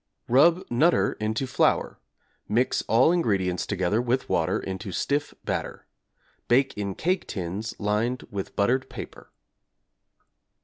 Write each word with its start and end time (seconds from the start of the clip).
Rub 0.27 0.63
'Nutter' 0.71 1.13
into 1.19 1.45
flour, 1.45 1.99
mix 2.49 2.81
all 2.87 3.11
ingredients 3.11 3.67
together 3.67 4.01
with 4.01 4.27
water 4.29 4.59
into 4.59 4.91
stiff 4.91 5.31
batter; 5.45 5.85
bake 6.47 6.75
in 6.75 6.95
cake 6.95 7.27
tins 7.27 7.75
lined 7.77 8.23
with 8.31 8.55
buttered 8.55 8.89
paper. 8.89 9.29